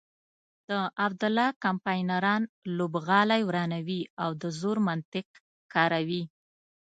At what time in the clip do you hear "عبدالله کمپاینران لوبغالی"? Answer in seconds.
1.05-3.41